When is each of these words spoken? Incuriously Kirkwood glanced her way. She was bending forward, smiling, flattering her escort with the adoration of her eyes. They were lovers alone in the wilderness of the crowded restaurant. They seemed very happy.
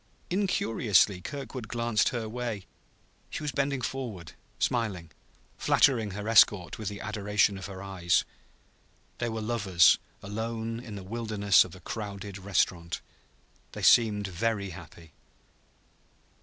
Incuriously 0.31 1.21
Kirkwood 1.21 1.67
glanced 1.67 2.09
her 2.09 2.27
way. 2.27 2.65
She 3.29 3.43
was 3.43 3.51
bending 3.51 3.81
forward, 3.83 4.31
smiling, 4.57 5.11
flattering 5.59 6.09
her 6.17 6.27
escort 6.27 6.79
with 6.79 6.87
the 6.89 6.99
adoration 6.99 7.55
of 7.55 7.67
her 7.67 7.83
eyes. 7.83 8.25
They 9.19 9.29
were 9.29 9.41
lovers 9.43 9.99
alone 10.23 10.79
in 10.79 10.95
the 10.95 11.03
wilderness 11.03 11.63
of 11.63 11.71
the 11.73 11.81
crowded 11.81 12.39
restaurant. 12.39 12.99
They 13.73 13.83
seemed 13.83 14.25
very 14.25 14.71
happy. 14.71 15.13